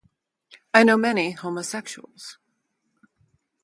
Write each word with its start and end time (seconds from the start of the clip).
I 0.73 0.81
know 0.81 0.97
many 0.97 1.29
homosexuals. 1.33 2.39